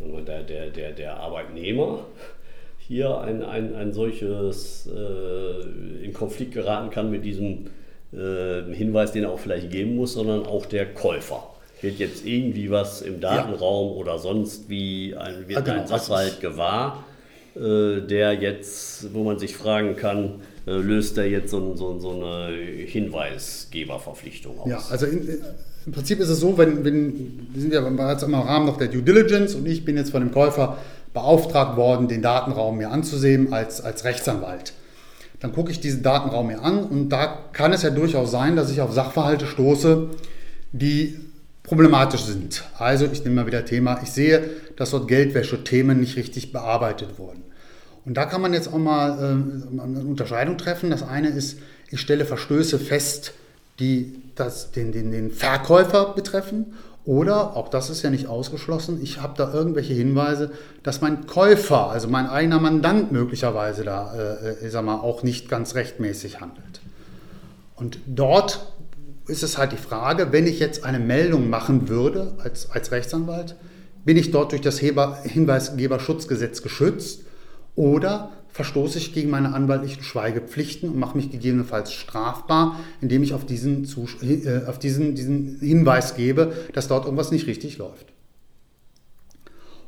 der, 0.00 0.42
der, 0.42 0.70
der, 0.70 0.92
der 0.92 1.16
Arbeitnehmer 1.16 2.06
hier 2.78 3.20
ein, 3.20 3.42
ein, 3.42 3.74
ein 3.74 3.92
solches 3.92 4.86
äh, 4.86 6.04
in 6.04 6.12
Konflikt 6.12 6.52
geraten 6.52 6.90
kann 6.90 7.10
mit 7.10 7.24
diesem 7.24 7.66
äh, 8.12 8.62
Hinweis, 8.72 9.12
den 9.12 9.24
er 9.24 9.32
auch 9.32 9.40
vielleicht 9.40 9.70
geben 9.70 9.96
muss, 9.96 10.12
sondern 10.12 10.46
auch 10.46 10.66
der 10.66 10.94
Käufer. 10.94 11.50
Wird 11.80 11.98
jetzt 11.98 12.24
irgendwie 12.24 12.70
was 12.70 13.02
im 13.02 13.20
Datenraum 13.20 13.90
ja. 13.90 13.96
oder 13.96 14.18
sonst 14.18 14.68
wie 14.68 15.14
ein, 15.16 15.48
wird 15.48 15.58
ah, 15.58 15.62
genau, 15.62 15.80
ein 15.80 15.86
Sachverhalt 15.86 16.40
gewahr, 16.40 17.04
äh, 17.54 18.00
der 18.00 18.34
jetzt, 18.34 19.12
wo 19.12 19.24
man 19.24 19.38
sich 19.38 19.56
fragen 19.56 19.96
kann, 19.96 20.40
äh, 20.66 20.72
löst 20.72 21.18
er 21.18 21.28
jetzt 21.28 21.50
so, 21.50 21.74
so, 21.74 21.98
so 21.98 22.12
eine 22.12 22.54
Hinweisgeberverpflichtung 22.54 24.60
aus? 24.60 24.68
Ja, 24.68 24.82
also 24.90 25.06
in, 25.06 25.42
im 25.86 25.92
Prinzip 25.92 26.18
ist 26.18 26.28
es 26.28 26.40
so, 26.40 26.58
wenn, 26.58 26.84
wenn 26.84 27.48
wir 27.52 27.60
sind 27.60 27.72
ja 27.72 27.80
bereits 27.80 28.24
im 28.24 28.34
Rahmen 28.34 28.66
noch 28.66 28.76
der 28.76 28.88
Due 28.88 29.02
Diligence 29.02 29.54
und 29.54 29.66
ich 29.66 29.84
bin 29.84 29.96
jetzt 29.96 30.10
von 30.10 30.20
dem 30.20 30.32
Käufer 30.32 30.78
beauftragt 31.14 31.76
worden, 31.76 32.08
den 32.08 32.22
Datenraum 32.22 32.76
mir 32.76 32.90
anzusehen 32.90 33.52
als, 33.52 33.80
als 33.80 34.04
Rechtsanwalt. 34.04 34.72
Dann 35.40 35.52
gucke 35.52 35.70
ich 35.70 35.80
diesen 35.80 36.02
Datenraum 36.02 36.48
mir 36.48 36.62
an 36.62 36.82
und 36.82 37.10
da 37.10 37.38
kann 37.52 37.72
es 37.72 37.82
ja 37.82 37.90
durchaus 37.90 38.32
sein, 38.32 38.56
dass 38.56 38.70
ich 38.70 38.80
auf 38.80 38.92
Sachverhalte 38.92 39.46
stoße, 39.46 40.08
die 40.72 41.20
problematisch 41.62 42.22
sind. 42.22 42.64
Also 42.78 43.06
ich 43.10 43.22
nehme 43.22 43.36
mal 43.36 43.46
wieder 43.46 43.64
Thema, 43.64 44.00
ich 44.02 44.10
sehe, 44.10 44.42
dass 44.76 44.90
dort 44.90 45.06
Geldwäsche-Themen 45.08 46.00
nicht 46.00 46.16
richtig 46.16 46.52
bearbeitet 46.52 47.18
wurden. 47.18 47.44
Und 48.04 48.16
da 48.16 48.24
kann 48.24 48.40
man 48.40 48.52
jetzt 48.52 48.72
auch 48.72 48.78
mal 48.78 49.18
äh, 49.18 49.80
eine 49.80 50.00
Unterscheidung 50.00 50.58
treffen. 50.58 50.90
Das 50.90 51.02
eine 51.02 51.28
ist, 51.28 51.58
ich 51.90 52.00
stelle 52.00 52.24
Verstöße 52.24 52.78
fest, 52.78 53.34
die 53.78 54.22
das, 54.34 54.72
den, 54.72 54.92
den, 54.92 55.10
den 55.10 55.30
Verkäufer 55.30 56.12
betreffen. 56.14 56.74
Oder, 57.04 57.56
auch 57.56 57.68
das 57.68 57.88
ist 57.88 58.02
ja 58.02 58.10
nicht 58.10 58.26
ausgeschlossen, 58.26 59.00
ich 59.00 59.20
habe 59.20 59.34
da 59.36 59.52
irgendwelche 59.52 59.94
Hinweise, 59.94 60.50
dass 60.82 61.00
mein 61.00 61.26
Käufer, 61.26 61.88
also 61.90 62.08
mein 62.08 62.26
eigener 62.26 62.58
Mandant 62.58 63.12
möglicherweise 63.12 63.84
da, 63.84 64.12
äh, 64.14 64.66
ich 64.66 64.72
sag 64.72 64.84
mal, 64.84 64.96
auch 64.96 65.22
nicht 65.22 65.48
ganz 65.48 65.76
rechtmäßig 65.76 66.40
handelt. 66.40 66.80
Und 67.76 68.00
dort 68.06 68.72
ist 69.28 69.44
es 69.44 69.56
halt 69.56 69.70
die 69.70 69.76
Frage, 69.76 70.32
wenn 70.32 70.46
ich 70.48 70.58
jetzt 70.58 70.84
eine 70.84 70.98
Meldung 70.98 71.48
machen 71.48 71.88
würde 71.88 72.34
als, 72.38 72.70
als 72.70 72.90
Rechtsanwalt, 72.90 73.54
bin 74.04 74.16
ich 74.16 74.30
dort 74.32 74.52
durch 74.52 74.62
das 74.62 74.80
Heber, 74.80 75.18
Hinweisgeberschutzgesetz 75.22 76.62
geschützt 76.62 77.22
oder 77.76 78.30
verstoße 78.56 78.96
ich 78.96 79.12
gegen 79.12 79.28
meine 79.28 79.52
anwaltlichen 79.52 80.02
Schweigepflichten 80.02 80.88
und 80.88 80.98
mache 80.98 81.14
mich 81.16 81.30
gegebenenfalls 81.30 81.92
strafbar, 81.92 82.80
indem 83.02 83.22
ich 83.22 83.34
auf 83.34 83.44
diesen, 83.44 83.84
äh, 84.22 84.62
auf 84.66 84.78
diesen, 84.78 85.14
diesen 85.14 85.60
Hinweis 85.60 86.16
gebe, 86.16 86.54
dass 86.72 86.88
dort 86.88 87.04
irgendwas 87.04 87.30
nicht 87.30 87.46
richtig 87.46 87.76
läuft. 87.76 88.06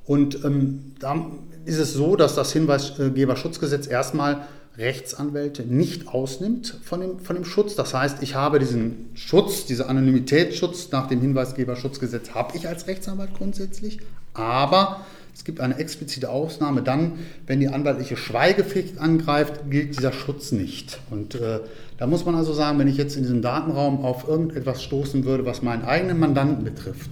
Und 0.05 0.45
ähm, 0.45 0.93
da 1.01 1.31
ist 1.65 1.79
es 1.79 1.95
so, 1.95 2.15
dass 2.15 2.35
das 2.35 2.53
Hinweisgeberschutzgesetz 2.53 3.87
erstmal 3.87 4.47
Rechtsanwälte 4.77 5.63
nicht 5.63 6.09
ausnimmt 6.09 6.79
von 6.83 7.01
dem, 7.01 7.19
von 7.21 7.37
dem 7.37 7.47
Schutz. 7.47 7.75
Das 7.75 7.95
heißt, 7.95 8.23
ich 8.23 8.35
habe 8.35 8.59
diesen 8.59 9.11
Schutz, 9.15 9.65
diesen 9.65 9.87
Anonymitätsschutz 9.87 10.91
nach 10.93 11.09
dem 11.09 11.23
Hinweisgeberschutzgesetz, 11.23 12.33
habe 12.35 12.57
ich 12.57 12.69
als 12.69 12.87
Rechtsanwalt 12.87 13.35
grundsätzlich, 13.35 13.99
aber 14.39 15.01
es 15.35 15.45
gibt 15.45 15.61
eine 15.61 15.79
explizite 15.79 16.31
Ausnahme 16.31 16.83
dann, 16.83 17.13
wenn 17.47 17.61
die 17.61 17.69
anwaltliche 17.69 18.17
Schweigepflicht 18.17 18.99
angreift, 18.99 19.71
gilt 19.71 19.97
dieser 19.97 20.13
Schutz 20.13 20.51
nicht. 20.51 20.99
Und 21.11 21.37
äh, 21.37 21.61
da 21.97 22.07
muss 22.09 22.27
man 22.27 22.35
also 22.35 22.53
sagen, 22.53 22.79
wenn 22.79 22.89
ich 22.89 22.97
jetzt 22.97 23.17
in 23.17 23.23
diesem 23.23 23.41
Datenraum 23.41 24.05
auf 24.05 24.27
irgendetwas 24.27 24.83
stoßen 24.83 25.25
würde, 25.25 25.47
was 25.47 25.63
meinen 25.63 25.85
eigenen 25.85 26.19
Mandanten 26.19 26.65
betrifft, 26.65 27.11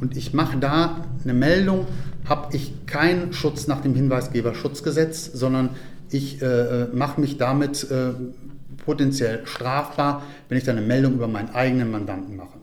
und 0.00 0.16
ich 0.16 0.34
mache 0.34 0.58
da 0.58 1.04
eine 1.22 1.34
Meldung, 1.34 1.86
habe 2.28 2.54
ich 2.56 2.86
keinen 2.86 3.32
Schutz 3.32 3.66
nach 3.66 3.80
dem 3.80 3.94
Hinweisgeberschutzgesetz, 3.94 5.30
sondern 5.32 5.70
ich 6.10 6.42
äh, 6.42 6.86
mache 6.92 7.20
mich 7.20 7.38
damit 7.38 7.90
äh, 7.90 8.12
potenziell 8.84 9.46
strafbar, 9.46 10.22
wenn 10.48 10.58
ich 10.58 10.64
da 10.64 10.72
eine 10.72 10.80
Meldung 10.80 11.14
über 11.14 11.26
meinen 11.26 11.50
eigenen 11.50 11.90
Mandanten 11.90 12.36
mache. 12.36 12.58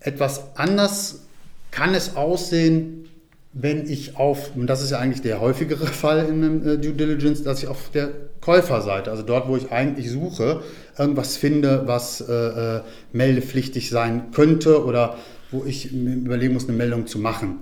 Etwas 0.00 0.56
anders 0.56 1.27
kann 1.70 1.94
es 1.94 2.16
aussehen, 2.16 3.08
wenn 3.52 3.88
ich 3.90 4.16
auf, 4.16 4.54
und 4.54 4.66
das 4.66 4.82
ist 4.82 4.90
ja 4.90 4.98
eigentlich 4.98 5.22
der 5.22 5.40
häufigere 5.40 5.86
Fall 5.86 6.26
in 6.26 6.44
einem 6.44 6.66
äh, 6.66 6.78
Due 6.78 6.92
Diligence, 6.92 7.42
dass 7.42 7.62
ich 7.62 7.68
auf 7.68 7.90
der 7.90 8.10
Käuferseite, 8.40 9.10
also 9.10 9.22
dort, 9.22 9.48
wo 9.48 9.56
ich 9.56 9.72
eigentlich 9.72 10.10
suche, 10.10 10.62
irgendwas 10.96 11.36
finde, 11.36 11.82
was 11.86 12.20
äh, 12.20 12.32
äh, 12.32 12.80
meldepflichtig 13.12 13.90
sein 13.90 14.30
könnte 14.32 14.84
oder 14.84 15.16
wo 15.50 15.64
ich 15.64 15.92
überlegen 15.92 16.54
muss, 16.54 16.68
eine 16.68 16.76
Meldung 16.76 17.06
zu 17.06 17.18
machen. 17.18 17.60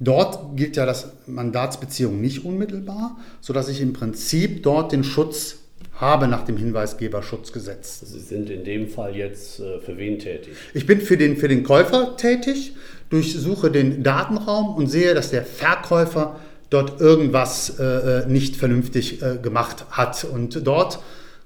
Dort 0.00 0.56
gilt 0.56 0.76
ja 0.76 0.86
das 0.86 1.12
Mandatsbeziehung 1.26 2.20
nicht 2.20 2.44
unmittelbar, 2.44 3.16
sodass 3.40 3.68
ich 3.68 3.80
im 3.80 3.92
Prinzip 3.92 4.62
dort 4.62 4.92
den 4.92 5.04
Schutz 5.04 5.56
habe 5.94 6.26
nach 6.26 6.44
dem 6.44 6.56
Hinweisgeberschutzgesetz. 6.56 8.00
Sie 8.00 8.18
sind 8.18 8.50
in 8.50 8.64
dem 8.64 8.88
Fall 8.88 9.16
jetzt 9.16 9.60
äh, 9.60 9.78
für 9.80 9.96
wen 9.96 10.18
tätig? 10.18 10.54
Ich 10.74 10.86
bin 10.86 11.00
für 11.00 11.16
den, 11.16 11.36
für 11.36 11.48
den 11.48 11.62
Käufer 11.62 12.16
tätig 12.16 12.74
durchsuche 13.14 13.70
den 13.70 14.02
Datenraum 14.02 14.74
und 14.74 14.88
sehe, 14.88 15.14
dass 15.14 15.30
der 15.30 15.44
Verkäufer 15.44 16.36
dort 16.70 17.00
irgendwas 17.00 17.78
äh, 17.78 17.84
äh, 17.84 18.26
nicht 18.26 18.56
vernünftig 18.56 19.22
äh, 19.22 19.38
gemacht 19.40 19.86
hat. 19.90 20.24
Und 20.24 20.66
dort 20.66 20.98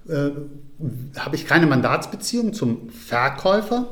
äh, 0.09 0.31
habe 1.19 1.37
ich 1.37 1.47
keine 1.47 1.67
Mandatsbeziehung 1.67 2.55
zum 2.55 2.89
Verkäufer, 2.89 3.87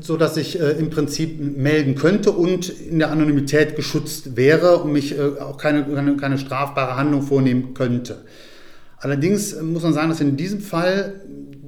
sodass 0.00 0.38
ich 0.38 0.58
äh, 0.58 0.70
im 0.70 0.88
Prinzip 0.88 1.38
melden 1.38 1.96
könnte 1.96 2.32
und 2.32 2.70
in 2.70 2.98
der 2.98 3.10
Anonymität 3.10 3.76
geschützt 3.76 4.36
wäre 4.36 4.78
und 4.78 4.92
mich 4.92 5.18
äh, 5.18 5.38
auch 5.40 5.58
keine, 5.58 5.84
keine, 5.84 6.16
keine 6.16 6.38
strafbare 6.38 6.96
Handlung 6.96 7.22
vornehmen 7.22 7.74
könnte. 7.74 8.24
Allerdings 8.98 9.60
muss 9.60 9.82
man 9.82 9.92
sagen, 9.92 10.08
dass 10.08 10.20
in 10.20 10.36
diesem 10.36 10.60
Fall 10.60 11.20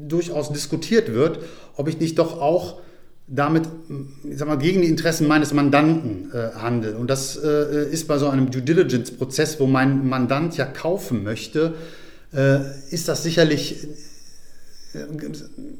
durchaus 0.08 0.52
diskutiert 0.52 1.12
wird, 1.12 1.40
ob 1.76 1.88
ich 1.88 1.98
nicht 1.98 2.18
doch 2.18 2.40
auch 2.40 2.80
damit 3.26 3.68
ich 4.24 4.38
sag 4.38 4.48
mal, 4.48 4.58
gegen 4.58 4.82
die 4.82 4.88
Interessen 4.88 5.26
meines 5.26 5.52
Mandanten 5.52 6.30
äh, 6.32 6.58
handle. 6.58 6.96
Und 6.96 7.08
das 7.08 7.36
äh, 7.36 7.88
ist 7.90 8.08
bei 8.08 8.18
so 8.18 8.28
einem 8.28 8.50
Due 8.50 8.62
Diligence-Prozess, 8.62 9.58
wo 9.60 9.66
mein 9.66 10.08
Mandant 10.08 10.56
ja 10.56 10.64
kaufen 10.66 11.22
möchte, 11.22 11.74
äh, 12.34 12.58
ist 12.90 13.08
das 13.08 13.22
sicherlich 13.22 13.86
äh, 14.94 14.98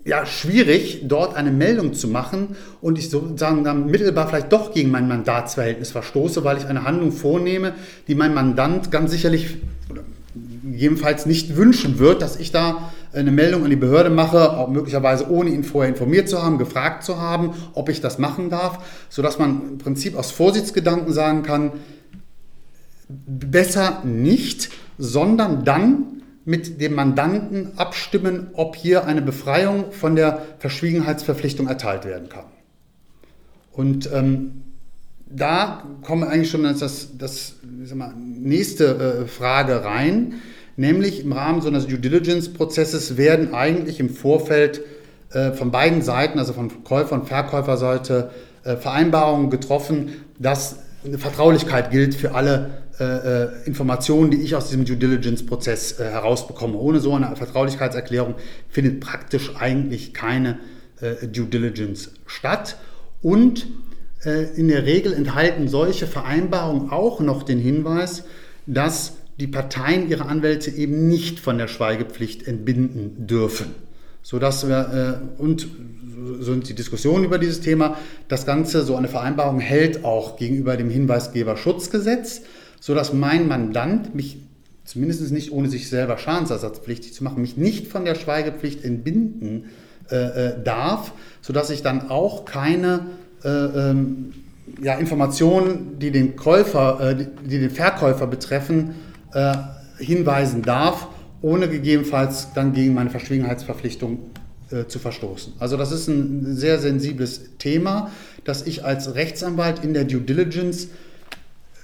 ja, 0.04 0.24
schwierig, 0.24 1.02
dort 1.04 1.36
eine 1.36 1.50
Meldung 1.50 1.94
zu 1.94 2.08
machen 2.08 2.56
und 2.80 2.98
ich 2.98 3.10
sozusagen 3.10 3.64
dann 3.64 3.86
mittelbar 3.86 4.28
vielleicht 4.28 4.52
doch 4.52 4.72
gegen 4.72 4.90
mein 4.90 5.08
Mandatsverhältnis 5.08 5.90
verstoße, 5.90 6.44
weil 6.44 6.58
ich 6.58 6.66
eine 6.66 6.84
Handlung 6.84 7.12
vornehme, 7.12 7.74
die 8.08 8.14
mein 8.14 8.34
Mandant 8.34 8.90
ganz 8.90 9.10
sicherlich 9.10 9.58
oder 9.90 10.02
jedenfalls 10.64 11.26
nicht 11.26 11.56
wünschen 11.56 11.98
wird, 11.98 12.22
dass 12.22 12.36
ich 12.36 12.52
da 12.52 12.92
eine 13.12 13.30
Meldung 13.30 13.64
an 13.64 13.70
die 13.70 13.76
Behörde 13.76 14.10
mache, 14.10 14.52
auch 14.52 14.68
möglicherweise 14.68 15.30
ohne 15.30 15.50
ihn 15.50 15.64
vorher 15.64 15.90
informiert 15.90 16.28
zu 16.28 16.42
haben, 16.42 16.58
gefragt 16.58 17.04
zu 17.04 17.20
haben, 17.20 17.54
ob 17.74 17.88
ich 17.88 18.00
das 18.00 18.18
machen 18.18 18.50
darf, 18.50 18.78
sodass 19.08 19.38
man 19.38 19.62
im 19.72 19.78
Prinzip 19.78 20.16
aus 20.16 20.30
Vorsichtsgedanken 20.30 21.12
sagen 21.12 21.42
kann, 21.42 21.72
besser 23.08 24.02
nicht, 24.04 24.70
sondern 24.98 25.64
dann 25.64 26.22
mit 26.44 26.80
dem 26.80 26.94
Mandanten 26.94 27.78
abstimmen, 27.78 28.48
ob 28.54 28.74
hier 28.74 29.06
eine 29.06 29.22
Befreiung 29.22 29.92
von 29.92 30.16
der 30.16 30.42
Verschwiegenheitsverpflichtung 30.58 31.68
erteilt 31.68 32.04
werden 32.04 32.28
kann. 32.28 32.46
Und 33.72 34.10
ähm, 34.12 34.62
da 35.34 35.84
kommen 36.02 36.22
wir 36.22 36.28
eigentlich 36.28 36.50
schon 36.50 36.66
als 36.66 36.80
das, 36.80 37.08
das 37.16 37.54
mal, 37.94 38.12
nächste 38.16 39.22
äh, 39.22 39.26
Frage 39.26 39.84
rein, 39.84 40.34
nämlich 40.76 41.24
im 41.24 41.32
Rahmen 41.32 41.60
so 41.60 41.68
eines 41.68 41.86
Due 41.86 41.98
Diligence-Prozesses 41.98 43.16
werden 43.16 43.54
eigentlich 43.54 44.00
im 44.00 44.10
Vorfeld 44.10 44.82
äh, 45.30 45.52
von 45.52 45.70
beiden 45.70 46.02
Seiten, 46.02 46.38
also 46.38 46.52
von 46.52 46.84
Käufer- 46.84 47.14
und 47.14 47.26
Verkäuferseite, 47.26 48.30
äh, 48.64 48.76
Vereinbarungen 48.76 49.50
getroffen, 49.50 50.10
dass 50.38 50.76
eine 51.04 51.18
Vertraulichkeit 51.18 51.90
gilt 51.90 52.14
für 52.14 52.34
alle 52.34 52.82
äh, 53.00 53.04
äh, 53.04 53.48
Informationen, 53.64 54.30
die 54.30 54.42
ich 54.42 54.54
aus 54.54 54.68
diesem 54.68 54.84
Due 54.84 54.96
Diligence-Prozess 54.96 55.98
äh, 55.98 56.04
herausbekomme. 56.04 56.76
Ohne 56.76 57.00
so 57.00 57.14
eine 57.14 57.34
Vertraulichkeitserklärung 57.34 58.34
findet 58.68 59.00
praktisch 59.00 59.56
eigentlich 59.56 60.14
keine 60.14 60.58
äh, 61.00 61.26
Due 61.26 61.46
Diligence 61.46 62.12
statt. 62.26 62.76
Und 63.22 63.66
äh, 64.24 64.44
in 64.54 64.68
der 64.68 64.84
Regel 64.84 65.12
enthalten 65.12 65.68
solche 65.68 66.06
Vereinbarungen 66.06 66.90
auch 66.90 67.20
noch 67.20 67.42
den 67.42 67.58
Hinweis, 67.58 68.24
dass 68.66 69.14
die 69.38 69.46
Parteien 69.46 70.08
ihre 70.08 70.26
Anwälte 70.26 70.70
eben 70.70 71.08
nicht 71.08 71.40
von 71.40 71.58
der 71.58 71.68
Schweigepflicht 71.68 72.46
entbinden 72.46 73.26
dürfen. 73.26 73.66
Sodass 74.22 74.68
wir, 74.68 75.20
äh, 75.38 75.42
und 75.42 75.66
so 76.40 76.52
sind 76.52 76.68
die 76.68 76.74
Diskussionen 76.74 77.24
über 77.24 77.38
dieses 77.38 77.60
Thema, 77.60 77.96
das 78.28 78.46
Ganze, 78.46 78.84
so 78.84 78.96
eine 78.96 79.08
Vereinbarung 79.08 79.60
hält 79.60 80.04
auch 80.04 80.36
gegenüber 80.36 80.76
dem 80.76 80.90
Hinweisgeberschutzgesetz, 80.90 82.42
sodass 82.80 83.12
mein 83.12 83.48
Mandant 83.48 84.14
mich 84.14 84.38
zumindest 84.84 85.30
nicht 85.32 85.52
ohne 85.52 85.68
sich 85.68 85.88
selber 85.88 86.18
schadensersatzpflichtig 86.18 87.14
zu 87.14 87.24
machen, 87.24 87.40
mich 87.40 87.56
nicht 87.56 87.86
von 87.86 88.04
der 88.04 88.14
Schweigepflicht 88.14 88.84
entbinden 88.84 89.66
äh, 90.10 90.16
äh 90.16 90.62
darf, 90.62 91.12
sodass 91.40 91.70
ich 91.70 91.82
dann 91.82 92.10
auch 92.10 92.44
keine 92.44 93.06
äh, 93.44 93.48
ähm, 93.48 94.32
ja, 94.82 94.94
Informationen, 94.94 95.98
die 95.98 96.10
den 96.10 96.36
Käufer, 96.36 97.00
äh, 97.00 97.16
die, 97.16 97.26
die, 97.48 97.58
den 97.60 97.70
Verkäufer 97.70 98.26
betreffen, 98.26 98.94
äh, 99.34 99.54
hinweisen 99.98 100.62
darf, 100.62 101.08
ohne 101.40 101.68
gegebenenfalls 101.68 102.48
dann 102.54 102.72
gegen 102.72 102.94
meine 102.94 103.10
Verschwiegenheitsverpflichtung 103.10 104.18
äh, 104.70 104.86
zu 104.86 104.98
verstoßen. 104.98 105.54
Also 105.58 105.76
das 105.76 105.92
ist 105.92 106.08
ein 106.08 106.56
sehr 106.56 106.78
sensibles 106.78 107.56
Thema, 107.58 108.10
dass 108.44 108.66
ich 108.66 108.84
als 108.84 109.14
Rechtsanwalt 109.14 109.84
in 109.84 109.94
der 109.94 110.04
Due 110.04 110.20
Diligence 110.20 110.88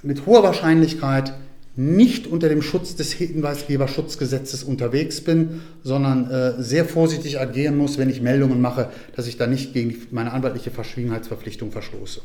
mit 0.03 0.27
hoher 0.27 0.43
Wahrscheinlichkeit 0.43 1.35
nicht 1.77 2.27
unter 2.27 2.49
dem 2.49 2.61
Schutz 2.61 2.97
des 2.97 3.13
Hinweisgeberschutzgesetzes 3.13 4.65
unterwegs 4.65 5.21
bin, 5.21 5.61
sondern 5.85 6.29
äh, 6.29 6.61
sehr 6.61 6.85
vorsichtig 6.85 7.39
agieren 7.39 7.77
muss, 7.77 7.99
wenn 7.99 8.11
ich 8.11 8.21
Meldungen 8.21 8.61
mache, 8.61 8.91
dass 9.15 9.29
ich 9.29 9.37
da 9.37 9.47
nicht 9.47 9.75
gegen 9.75 9.97
meine 10.11 10.33
anwaltliche 10.33 10.73
Verschwiegenheitsverpflichtung 10.73 11.71
verstoße. 11.71 12.21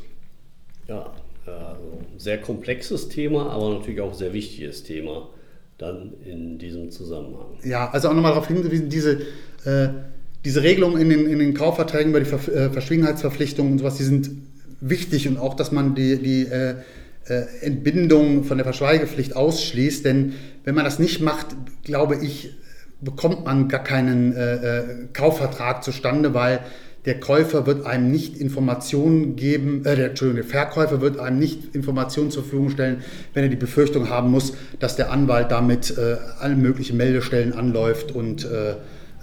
Ja, 0.88 1.12
sehr 2.18 2.38
komplexes 2.40 3.08
Thema, 3.08 3.50
aber 3.50 3.74
natürlich 3.74 4.00
auch 4.00 4.14
sehr 4.14 4.32
wichtiges 4.32 4.82
Thema 4.84 5.28
dann 5.78 6.12
in 6.24 6.58
diesem 6.58 6.90
Zusammenhang. 6.90 7.58
Ja, 7.64 7.90
also 7.90 8.08
auch 8.08 8.14
nochmal 8.14 8.32
darauf 8.32 8.46
hingewiesen, 8.46 8.88
diese, 8.88 9.22
äh, 9.64 9.88
diese 10.44 10.62
Regelungen 10.62 11.00
in 11.00 11.08
den, 11.08 11.26
in 11.26 11.38
den 11.38 11.54
Kaufverträgen 11.54 12.10
über 12.10 12.20
die 12.20 12.26
Ver 12.26 12.54
äh, 12.54 12.70
Verschwiegenheitsverpflichtungen 12.70 13.72
und 13.72 13.78
sowas, 13.78 13.96
die 13.96 14.04
sind 14.04 14.30
wichtig 14.80 15.26
und 15.26 15.38
auch, 15.38 15.54
dass 15.54 15.72
man 15.72 15.94
die, 15.94 16.18
die 16.18 16.42
äh, 16.42 16.74
äh, 17.26 17.44
Entbindung 17.62 18.44
von 18.44 18.58
der 18.58 18.64
Verschweigepflicht 18.64 19.34
ausschließt. 19.34 20.04
Denn 20.04 20.34
wenn 20.64 20.74
man 20.74 20.84
das 20.84 20.98
nicht 20.98 21.20
macht, 21.20 21.56
glaube 21.82 22.16
ich, 22.22 22.54
bekommt 23.00 23.44
man 23.44 23.68
gar 23.68 23.82
keinen 23.82 24.34
äh, 24.34 24.54
äh, 24.54 24.82
Kaufvertrag 25.12 25.82
zustande, 25.82 26.34
weil 26.34 26.60
der 27.04 27.20
Käufer 27.20 27.66
wird 27.66 27.84
einem 27.86 28.10
nicht 28.10 28.38
Informationen 28.38 29.36
geben, 29.36 29.84
äh, 29.84 29.96
der, 29.96 30.10
Entschuldigung, 30.10 30.42
der 30.42 30.50
Verkäufer 30.50 31.00
wird 31.00 31.18
einem 31.18 31.38
nicht 31.38 31.74
Informationen 31.74 32.30
zur 32.30 32.42
Verfügung 32.42 32.70
stellen, 32.70 33.02
wenn 33.34 33.44
er 33.44 33.50
die 33.50 33.56
Befürchtung 33.56 34.08
haben 34.08 34.30
muss, 34.30 34.54
dass 34.78 34.96
der 34.96 35.10
Anwalt 35.10 35.50
damit 35.50 35.96
äh, 35.96 36.16
alle 36.40 36.56
möglichen 36.56 36.96
Meldestellen 36.96 37.52
anläuft 37.52 38.12
und 38.12 38.44
äh, 38.44 38.74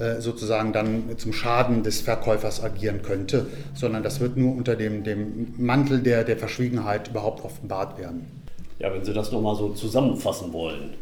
äh, 0.01 0.19
sozusagen 0.19 0.73
dann 0.73 1.03
zum 1.17 1.33
Schaden 1.33 1.83
des 1.83 2.01
Verkäufers 2.01 2.63
agieren 2.63 3.01
könnte, 3.03 3.45
sondern 3.73 4.01
das 4.03 4.19
wird 4.19 4.37
nur 4.37 4.55
unter 4.55 4.75
dem, 4.75 5.03
dem 5.03 5.53
Mantel 5.57 6.01
der, 6.01 6.23
der 6.23 6.37
Verschwiegenheit 6.37 7.09
überhaupt 7.09 7.43
offenbart 7.43 7.99
werden. 7.99 8.25
Ja, 8.79 8.91
wenn 8.91 9.05
Sie 9.05 9.13
das 9.13 9.31
nochmal 9.31 9.55
so 9.55 9.69
zusammenfassen 9.69 10.53
wollen, 10.53 10.95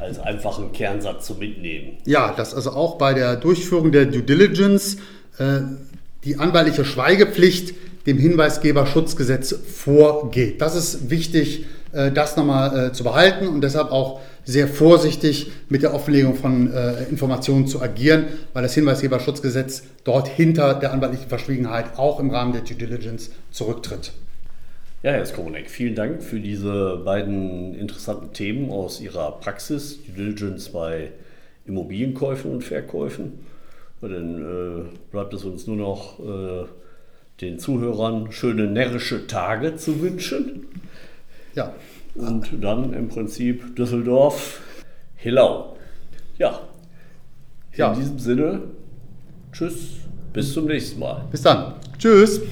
als 0.00 0.20
einfachen 0.20 0.70
Kernsatz 0.72 1.26
zu 1.26 1.34
mitnehmen. 1.34 1.98
Ja, 2.06 2.32
dass 2.32 2.54
also 2.54 2.70
auch 2.70 2.96
bei 2.96 3.12
der 3.12 3.34
Durchführung 3.34 3.90
der 3.90 4.06
Due 4.06 4.22
Diligence 4.22 4.98
äh, 5.38 5.62
die 6.24 6.38
anwaltliche 6.38 6.84
Schweigepflicht 6.84 7.74
dem 8.06 8.18
Hinweisgeberschutzgesetz 8.18 9.54
vorgeht. 9.66 10.60
Das 10.60 10.74
ist 10.74 11.10
wichtig, 11.10 11.66
äh, 11.92 12.10
das 12.12 12.36
nochmal 12.36 12.88
äh, 12.88 12.92
zu 12.92 13.04
behalten 13.04 13.46
und 13.46 13.62
deshalb 13.62 13.90
auch 13.90 14.20
sehr 14.44 14.68
vorsichtig 14.68 15.50
mit 15.68 15.82
der 15.82 15.94
Offenlegung 15.94 16.34
von 16.34 16.72
äh, 16.72 17.04
Informationen 17.04 17.66
zu 17.66 17.80
agieren, 17.80 18.26
weil 18.52 18.62
das 18.62 18.74
Hinweisgeberschutzgesetz 18.74 19.84
dort 20.04 20.28
hinter 20.28 20.74
der 20.74 20.92
anwaltlichen 20.92 21.28
Verschwiegenheit 21.28 21.96
auch 21.96 22.20
im 22.20 22.30
Rahmen 22.30 22.52
der 22.52 22.62
Due 22.62 22.76
Diligence 22.76 23.30
zurücktritt. 23.50 24.12
Ja, 25.02 25.12
Herr 25.12 25.26
Skoronek, 25.26 25.70
vielen 25.70 25.94
Dank 25.94 26.22
für 26.22 26.40
diese 26.40 27.02
beiden 27.04 27.74
interessanten 27.74 28.32
Themen 28.32 28.70
aus 28.70 29.00
Ihrer 29.00 29.32
Praxis, 29.40 29.98
Due 30.04 30.14
Diligence 30.14 30.70
bei 30.70 31.10
Immobilienkäufen 31.66 32.50
und 32.50 32.64
Verkäufen. 32.64 33.44
Ja, 34.04 34.10
dann 34.10 34.38
äh, 34.38 34.82
bleibt 35.10 35.32
es 35.32 35.44
uns 35.44 35.66
nur 35.66 35.76
noch 35.76 36.20
äh, 36.20 36.66
den 37.40 37.58
Zuhörern 37.58 38.32
schöne 38.32 38.66
närrische 38.66 39.26
Tage 39.26 39.76
zu 39.76 40.02
wünschen. 40.02 40.66
Ja. 41.54 41.72
Und 42.14 42.62
dann 42.62 42.92
im 42.92 43.08
Prinzip 43.08 43.74
Düsseldorf, 43.76 44.60
Hillau. 45.16 45.76
Ja. 46.38 46.60
In 47.72 47.78
ja. 47.78 47.94
diesem 47.94 48.18
Sinne, 48.18 48.62
tschüss, 49.52 50.00
bis 50.32 50.52
zum 50.52 50.66
nächsten 50.66 51.00
Mal. 51.00 51.24
Bis 51.30 51.42
dann. 51.42 51.74
Tschüss. 51.98 52.42